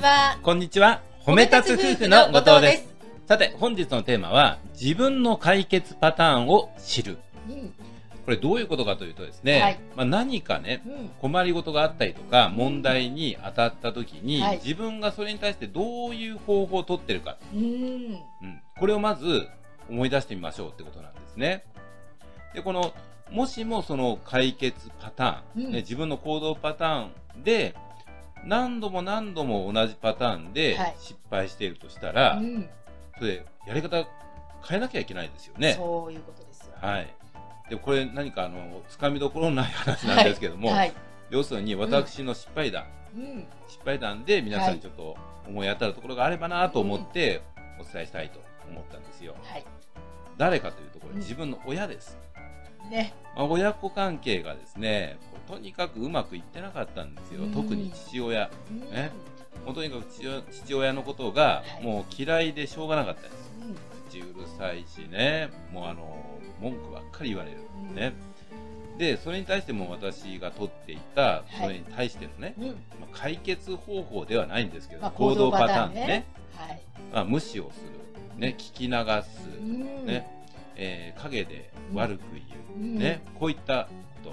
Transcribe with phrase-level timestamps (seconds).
[0.00, 0.38] ちは。
[0.42, 1.02] こんにちは。
[1.26, 2.88] 褒め立つ夫婦の後藤です。
[3.28, 7.18] さて、本日のテーマは、自分の解決パターンを知る。
[7.50, 7.74] うん。
[8.24, 11.08] これどういうことかというとですね、はいまあ、何かね、うん。
[11.20, 17.60] 困りごとがあったりとか、問題に当たった時に、はい自分がそれに対してどういう方法を取ってるか、うん。
[17.62, 18.22] うん、
[18.78, 19.48] これをまず
[19.90, 21.64] 思い出してみましょうってことなんですね。
[22.54, 22.94] で、この、
[23.30, 27.00] もしもその解決パターン、うんね、自分の行動パター
[27.38, 27.74] ンで、
[28.44, 32.68] 何度も何度も同じパターンではい失敗しているとしたら、うん。
[33.18, 34.06] それやり方
[34.66, 35.74] 変えなきゃいけないですよね。
[35.74, 36.74] そういうことですよ。
[36.80, 37.14] はい。
[37.68, 40.92] で、これ何かあの、つかみどころのない話なんですけども、はい。
[41.30, 43.46] 要するに私の失敗談、うん。
[43.68, 47.42] 失敗談で皆さんにちょっと思い当たるところがあればなと思って
[47.80, 49.36] お伝えしたいと思ったんですよ。
[49.42, 49.64] はい。
[50.36, 52.18] 誰かというところうん自分の親です。
[52.90, 53.14] ね。
[53.36, 57.46] まあ、親子関係がですね、とにかくうまくいってなかったんですよう。
[57.46, 58.50] ん特に父親。
[58.70, 59.10] うんね
[59.64, 60.06] もうとにかく
[60.50, 63.34] 父親のことがはいもう嫌いでしょうがなかったです。
[63.62, 63.76] うん。
[64.08, 67.58] 口うるさいしね、もうあの、文句ばっかり言われる。
[67.94, 68.12] ね。
[68.98, 72.66] で、それに対しても私が取っていた、それに対してのね、うん。
[72.68, 72.74] ま
[73.12, 76.06] あ、解決方法ではないんですけど、まあ行動パターンね。
[76.06, 76.26] ね。
[76.56, 76.80] はい。
[77.12, 78.38] まあ、無視をする。
[78.38, 79.48] ね、聞き流す。
[79.58, 80.06] うん。
[80.06, 80.39] ね、
[80.80, 82.80] えー陰で悪く言う。
[82.80, 83.88] うんね、こういった
[84.24, 84.30] こ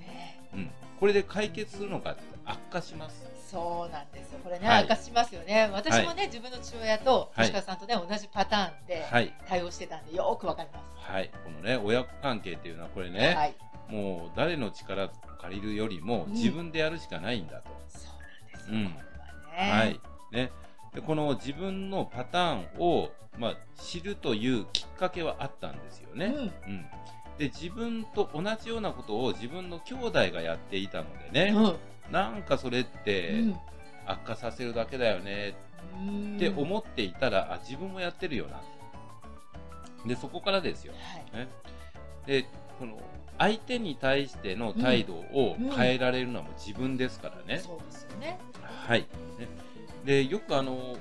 [0.00, 0.56] ねと。
[0.56, 0.70] うん。
[1.00, 3.26] これで解決するのかって悪化します。
[3.50, 4.40] そうなんですよ。
[4.44, 5.70] これね、はい明かしますよね。
[5.72, 9.32] 私もね、自分の父親と、はい吉川さんとね、同じパターンではい。
[9.48, 11.10] 対応してたんで、よーくわかります。
[11.10, 11.30] はい。
[11.44, 13.54] このね、親子関係っていうのはこれね、はい。
[13.88, 17.70] もう誰の力を借りるよりもうん自分でやるしかないんだと。
[17.88, 18.74] そうなんですよ。
[18.74, 19.00] うんこ
[19.56, 19.72] れはね。
[19.72, 20.00] はい。
[20.30, 20.52] ね。
[20.94, 26.26] で、この自分のパターンを、まあ、知るというきっかけはあったんですよね。
[26.26, 26.34] うん。
[26.36, 26.50] うん。
[27.38, 32.12] で、自分と同じようなことを自分の兄弟がやっていたのでね、うん。
[32.12, 33.56] なんかそれってうん
[34.06, 35.54] 悪化させるだけだよね
[35.98, 38.62] うんって思っていたら、あ、自分もやってるよな。
[40.06, 40.94] で、そこからですよ。
[41.32, 41.44] はい。
[41.44, 41.48] ね。
[42.26, 42.46] で、
[42.78, 42.98] この、
[43.38, 47.60] 相手に対しての態度を変えられるのはもう自分ですからね。
[47.60, 48.38] そうですよね。
[48.62, 49.00] はい。
[49.00, 49.06] ね、
[50.08, 50.96] で、よくあの、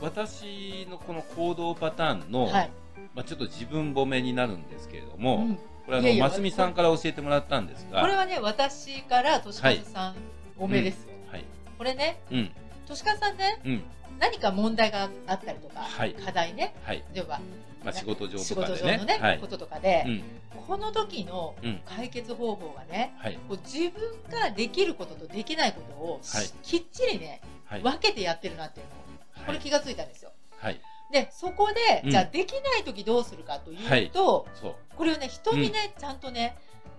[0.00, 2.70] 私のこの行動パターンの、はい。
[3.14, 10.14] まあ、ちょっと自分褒めになるんですけれども、うんこれあの、ますみさんから教えてもらったんですが、これはね、私から、としかずさん、
[10.58, 11.10] おめですよ。
[11.28, 11.44] はい。
[11.78, 12.50] これね、うん。
[12.86, 13.82] としかずさんね、うん。
[14.20, 17.02] 何か問題があったりとか、はい課題ね、はい。
[17.14, 17.40] 例えば、
[17.82, 18.78] まあ、仕事上仕とかでね。
[18.78, 19.46] 事上のね、はいこ。
[19.46, 20.22] ととかで、うん。
[20.68, 21.80] この時のうん。
[21.86, 23.14] 解決方法がね、
[23.48, 27.82] う自分ができることとできないことを、はいきっちりね、はい。
[27.82, 29.54] 分けてやってるなっていうのを、こはい。
[29.54, 30.32] れ気がついたんですよ。
[30.58, 30.80] はい。
[31.10, 33.76] で、そこで、うんじゃあできない時どうするかとい
[34.06, 34.74] うと、そう。
[34.96, 36.56] これをね、人にね、ちゃんとね、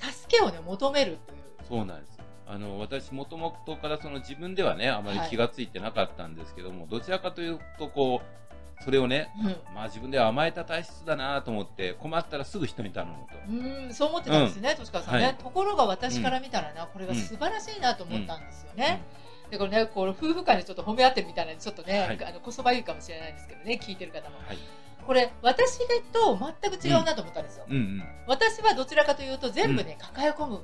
[0.00, 1.38] 助けをね、求めるという。
[1.68, 2.13] そうなんです。
[2.46, 13.34] あの、私、もともとからその自分ではね、あまり気がついてなかったんですけども、どちらかというと、こう、それをね、うんまあ自分では甘えた体質だなと思って、困ったらすぐ人に頼むと。
[13.48, 19.02] うん、そう思ってたんですよね、としかさんね、はいところが私から見たらな、これが素晴らしいなと思ったんですよね。
[19.50, 24.36] で、これね、これ夫婦間でちょっと褒め合ってるみたいな、ちょっとね、はいあの、こそばゆいかもしれないんですけどね、聞いてる方も。
[24.46, 24.58] はい。
[25.06, 25.78] これ、私
[26.12, 27.66] と全く違うなと思ったんですよ。
[27.68, 28.04] うんうん。
[28.26, 30.60] 私はどちらかというと、全部ね、抱え込む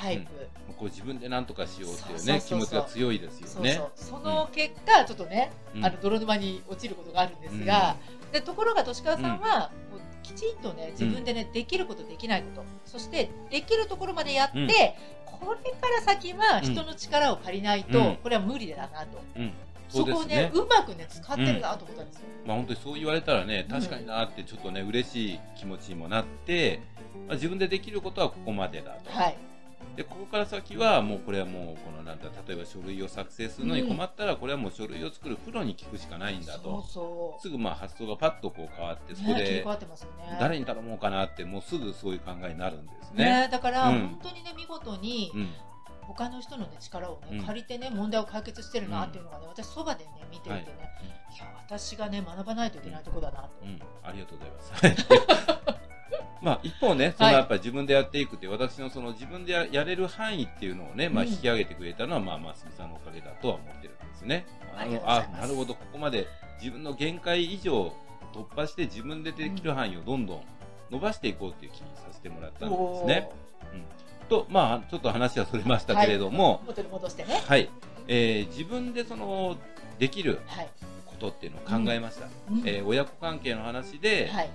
[0.00, 0.48] タイプ。
[0.78, 3.74] こう自分で何とかしようっていうそうね、そうそうそう気持ちが強いですよね。
[3.74, 4.20] そうそう。
[4.22, 7.96] その結果、ちょっとね、うんあの、泥沼に落ちることがあるんですが、
[8.32, 14.68] で、ところが、としかわさんは、こうきちんとね、自分でね、できること、できないこと、そして、できるところまでやって、うん
[15.38, 19.22] これから先は人の力を借りないと、うんこれは無理だなと。
[19.36, 19.52] うん。
[19.88, 22.22] そこをねそうまくね、使ってるなと思ったんですよ。
[22.46, 26.80] まあ本当にそう言われたらね、確かになってちょっとね、嬉しい気持ちにもなって、
[27.28, 29.10] まあ、自分でできることはここまでだと。
[29.10, 29.36] はい。
[29.96, 36.82] で、ここから先はもうこれはもう、このなんだ、例えば書類を作成するのに困ったら、これはもう書類を作るプロに聞くしかないんだそうと。
[36.82, 39.16] そすぐまあ発想がパッとこう変わって、う。
[39.16, 40.36] そこで替わってますよね。
[40.38, 43.24] 誰に頼もうかなって、もうすぐそういう考えになるんですね。
[43.24, 45.48] ね、だから、うん本当にね、見事に、うん。
[46.02, 53.50] 他の人の、ね、力をね、うん借りてね、問題を解決してるなっていうのがね、私、そばでね、見ていてね、はいい、や、私がね、学ばないといけないところだなと。
[53.62, 55.75] うん、ありがとうございます。
[56.42, 64.46] まあ、一方ね、そのはいやっぱり自分でやっていくって、私のその自分でややれる範囲っていうのをね、まあうん引き上げてくれたのは、まあ、ますみさんのおかげだとは思ってるんですね。
[64.76, 66.26] ありがとうございますあ、なるほど、ここまで
[66.60, 67.92] 自分の限界以上
[68.32, 70.42] 突破して自分でできる範囲をどんどん
[70.90, 73.30] 伸ばしていこうっていう気にさせてもらったんですね。
[74.28, 77.42] と、まあ、ちょっと話はそれましたけれども、元に戻してね。
[77.46, 77.70] はい、
[78.08, 79.56] えー自分でその、
[79.98, 80.68] できるはい。
[81.06, 82.26] ことっていうのを考えました。
[82.50, 84.50] うんえー親子関係の話で、はい。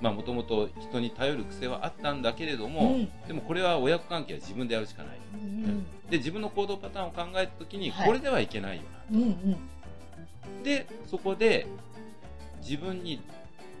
[0.00, 3.10] もともと人に頼る癖はあったんだけれども、うん。
[3.26, 5.18] でもこれは親子関係は自分でやるしかない。
[5.34, 8.06] うんで、自分の行動パターンを考えたときに、はい。
[8.06, 9.18] これではいけないよな。
[9.18, 9.26] うんう
[10.60, 10.62] ん。
[10.62, 11.66] でそこで
[12.62, 13.20] 自分に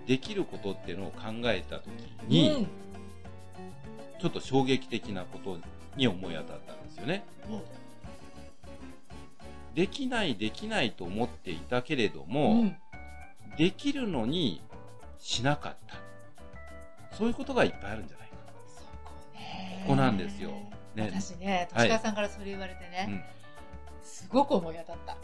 [0.06, 1.88] できることっていうのを考えた時
[2.26, 2.68] に、うん。
[4.20, 5.58] ちょっと衝撃的なこと
[5.96, 7.24] に思い当たったんですよね。
[9.74, 12.76] できないできないと思っていたけれども、うん。
[13.56, 14.60] できるのに
[15.18, 15.96] しなかった
[17.18, 18.28] そういうことがいっぱいあるんじゃない？
[18.28, 18.36] か
[18.68, 19.82] そこね。
[19.82, 20.50] ここなんですよ。
[20.94, 21.10] ね。
[21.12, 21.88] 私ねはい。
[21.88, 23.22] 年川さんからそれ言われてね、うん。
[24.04, 25.12] すごく思い当たった。
[25.12, 25.20] はい。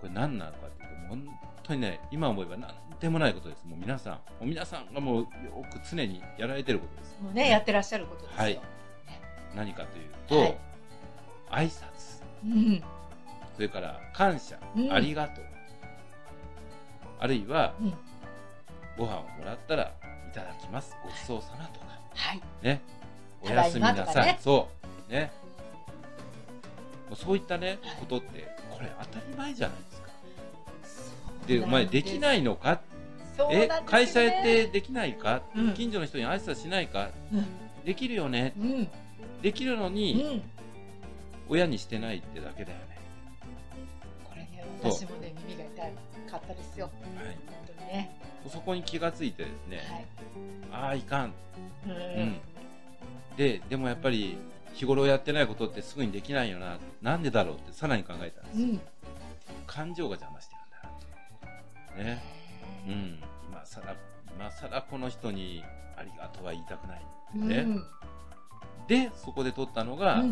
[0.00, 1.28] これ何なのかっていうと本
[1.62, 2.70] 当にね今思えば何
[3.00, 3.64] でもないことです。
[3.64, 5.26] もう皆さんもう皆さんがもうよ
[5.72, 7.16] く常にやられてることです。
[7.22, 8.60] もうねやってらっしゃることですよ、はい。
[9.56, 10.58] 何かというと、はい。
[11.50, 12.22] 挨拶。
[12.44, 12.82] うん。
[13.54, 14.92] それから感謝、うん。
[14.92, 15.44] ありがとう。
[17.20, 17.94] あるいはうん。
[18.96, 19.92] ご飯をもらったらい
[20.38, 20.96] ただきます。
[21.02, 22.40] ごちそうさまとかはい。
[22.62, 22.80] ね、
[23.42, 24.26] おやすみなさい。
[24.26, 24.68] ねそ
[25.08, 25.12] う。
[25.12, 25.30] ね。
[27.14, 27.96] そういったね、はい。
[28.00, 30.08] ことって、これ当たり前じゃないですか。
[31.46, 32.80] で、お前ですきないのか？
[33.50, 33.68] え？
[33.86, 35.74] 会社やってできないか、うん。
[35.74, 37.10] 近所の人に挨拶しないか？
[37.32, 37.46] うん。
[37.84, 38.52] できるよね？
[38.58, 38.88] うん。
[39.42, 40.42] できるのうに、ん。
[41.48, 42.98] 親にしてないってだけだよね。
[44.28, 46.86] これね私もね耳が痛かったですよ。
[46.86, 46.90] は
[47.22, 47.36] い。
[47.46, 48.17] 本当にね
[48.48, 50.06] そこに気がついてですね、はい
[50.70, 51.26] ああ、いかん。
[51.26, 51.32] う
[51.86, 52.40] うんん。
[53.36, 54.36] で、でもやっぱり、
[54.74, 56.78] 日頃やってないことってすぐにできないよな。
[57.02, 58.66] なんでだろうってさらに考えたんですよ。
[58.68, 58.80] うん
[59.66, 60.54] 感情が邪魔して
[61.96, 62.04] るんだ。
[62.04, 62.22] ね。
[62.86, 63.18] うん、
[63.48, 63.94] 今さら、
[64.34, 65.62] 今さらこの人に
[65.96, 67.56] ありがとうは言いたくないってね。
[67.66, 67.84] うん
[68.86, 70.30] で、そこで取ったのが、ううん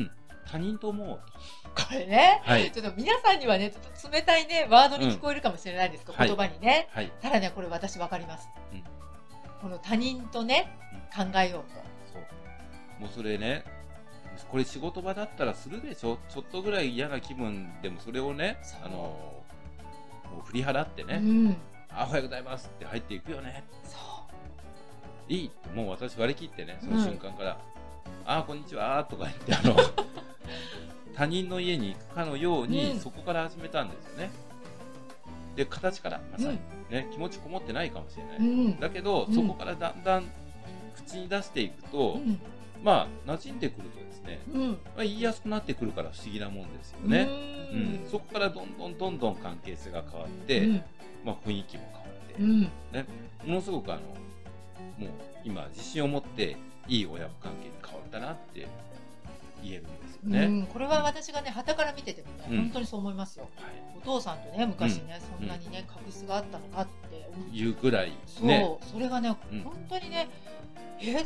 [0.00, 0.10] ん、
[0.44, 1.69] 他人と思おうと。
[1.90, 2.40] これね。
[2.44, 2.70] はい。
[2.70, 6.26] ちょっと皆さんにはねちょっと冷たいねワードに聞こえるかもしれないんですけど、うん。
[6.26, 7.12] 言葉にね、はい。
[7.20, 8.84] ただねこれ私わかります、うん。
[9.60, 10.78] この他人とね
[11.14, 11.62] 考えよう
[12.12, 12.22] そう。
[13.00, 13.64] もうそれね、
[14.50, 16.18] これ仕事場だったらするでしょ？
[16.28, 19.44] ちょっとぐらい嫌な気分でもそれをねあの、も
[20.44, 21.56] う振り払ってと、ね、うん。
[21.90, 23.64] あ、おはようございますって入っていくよね。
[23.84, 23.96] そ
[25.28, 27.04] いいって、もう私割り切ってね、そのうん。
[27.04, 27.58] 瞬間から、
[28.26, 29.76] あ、こんにちはとか言って、あの、
[31.20, 32.98] 他人の家に行くかのように、うん。
[32.98, 34.30] そこから始めたんですよね。
[35.54, 36.58] で、形から、まう、さに。
[36.88, 38.38] ね、気持ちこもってないかもしれない。
[38.38, 38.80] うん。
[38.80, 39.34] だけど、うん。
[39.34, 40.24] そこからだんだん
[40.96, 42.40] 口に出していくと、うん。
[42.82, 44.68] まあ、馴染んでくるとですね、うん。
[44.70, 47.28] まあ、言いやすくなってくるから不思議なもんですよね。
[47.70, 50.82] ううんん、そこからどんどんどんどん関係性が変わって、うん。
[51.26, 52.60] まあ、雰囲気も変わって、うん。
[52.62, 52.70] ね、
[53.44, 54.02] ものすごくあの、
[55.06, 55.10] もう
[55.44, 56.56] 今自信を持って
[56.88, 58.66] いい親子関係に変わったなって
[59.62, 60.44] 言えるんですよね。
[60.44, 63.72] うんこれは私がね傍から見ててもね、うん本当にそう思いますよはい。
[63.96, 68.78] お父さんとね昔ね、そんなにね確執があったのかっていうぐらいそう、ね。
[68.92, 70.28] それがね、うん本当にね
[71.00, 71.24] え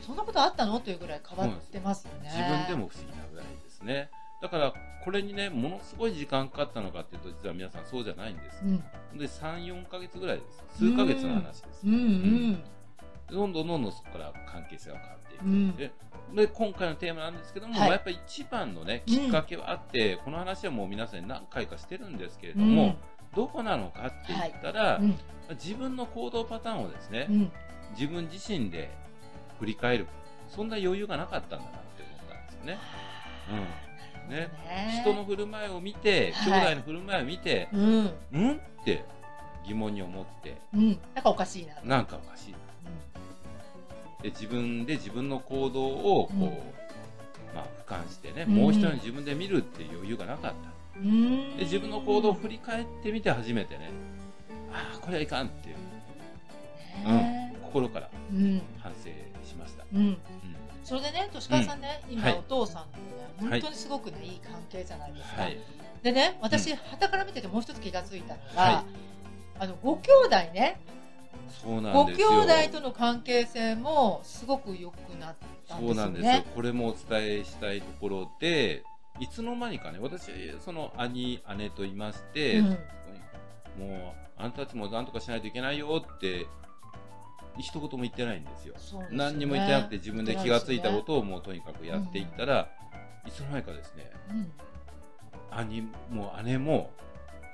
[0.00, 0.80] そんなことあったの？
[0.80, 4.10] というぐらい変わってますよね自分でも不思議なぐらいですね。
[4.40, 4.74] だから、
[5.04, 8.60] これにね、ものすごい時間かかったのかっていうと、実は皆さんそうじゃないんです。
[8.64, 8.78] うん
[9.16, 10.64] で、3、4ヶ月ぐらいです。
[10.78, 11.86] 数ヶ月の話です。
[11.86, 12.64] うんうん
[13.30, 15.44] どんどんどんどんそこから関係性が変わっていく。
[15.44, 15.92] うんで
[16.34, 17.90] で今回のテーマなんですけども、はい。
[17.90, 22.96] やっぱり一番のねきっかけはあって、この話はもう皆さんに何回かしてるんですけれども、
[23.34, 25.18] どこなのかって言ったら、うん。
[25.50, 27.52] 自分の行動パターンをですね、うん。
[27.98, 28.90] 自分自身で
[29.58, 30.06] 振り返る
[30.48, 32.78] そんな余裕がなかったんだなって思ったんですよね。
[34.28, 34.30] うん。
[34.30, 34.48] ね。
[35.02, 36.60] 人の振る舞いを見て、はい。
[36.60, 38.10] 兄弟の振る舞いを見て、うん。
[38.32, 39.04] うんって
[39.66, 40.98] 疑問に思って、うん。
[41.14, 41.74] なんかおかしいな。
[41.84, 42.52] なんかおかしい。
[42.52, 42.58] な。
[44.22, 46.50] で自分で自分の行動をこう、うん。
[47.54, 48.54] まあ俯瞰してね、うん。
[48.54, 51.00] もう一人の自分で見るっていう余裕がなかった。
[51.00, 51.56] うん。
[51.56, 53.90] で自分の行動を振り返ってみて初めてね、
[54.72, 55.76] ああこれはいかんっていう
[57.08, 58.62] ね心からうん。
[58.78, 59.10] 反省
[59.46, 59.84] しました。
[59.94, 60.16] うん。
[60.84, 62.38] それでね、年川さんね、今、はい。
[62.38, 62.82] お父さん
[63.38, 63.60] とね、はい。
[63.60, 65.42] 本当にすごくね、いい関係じゃないですか。
[65.42, 65.58] はい。
[66.02, 68.84] でね、私、う傍から見ててもう一つ気がついたのが、はい。
[69.60, 70.80] あの、ご兄弟ね、
[71.62, 72.28] そうなご兄んですよ。
[72.40, 75.34] 弟との関係性もすごく良くなっ
[75.68, 76.46] たんそうですよなんですよね。。
[76.54, 78.82] これもお伝えしたいところで、
[79.20, 80.32] いつの間にかね、私、
[80.64, 82.66] その兄、姉といまして、うん
[83.78, 86.46] もう、あんたたちも何とかしないといけないよって、
[87.58, 88.74] 一言も言ってないんですよ。
[88.74, 92.68] ね何にも言ってなくて自分で気がついたことをもうとにかくやっていったら、
[93.26, 94.52] いつの間にかですね、うん
[95.54, 96.90] 兄も姉も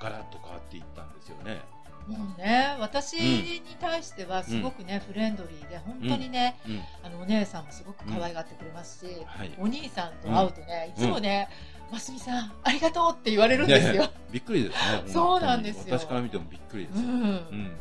[0.01, 1.61] ガラッと変わっていったんですよね。
[2.09, 6.81] もうね、私に対してはすごくね、フレンドリーで、本当にね、うん。
[7.03, 9.53] あの、お姉さんもすごく可愛がってくれますし、はい。
[9.59, 11.49] お兄さんと会うとね、いつもね、
[11.93, 14.11] ますみさん、ありがとうって言われるんですよ。
[14.33, 15.03] びっくりですね。
[15.07, 17.09] そうなんですよ私から見てもびっくりですよ。
[17.09, 17.13] うん。
[17.13, 17.77] うん。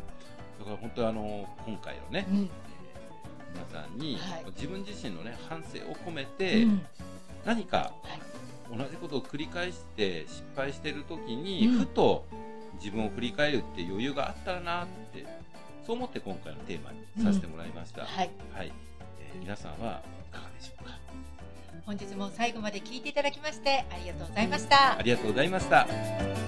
[0.60, 2.25] だから本当にあの、今回のね、
[3.53, 6.86] 皆さんに、はい自分自身のね反省を込めて、うん
[7.46, 12.25] 何かはい同じことを繰り返して失敗してる時に、うんふと
[12.75, 15.25] 自分を振り返るって余裕があったらなって
[15.86, 18.29] そう思って今回のテーマにさせてもらいました、はい。
[18.53, 18.71] はい、
[19.19, 20.91] えー皆さんはいかがでしょうか？
[21.86, 24.97] 本日も最後まで聞いていただきましてありがとうございました。
[24.97, 26.47] ありがとうございました